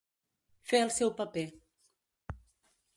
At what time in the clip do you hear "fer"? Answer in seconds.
0.71-0.79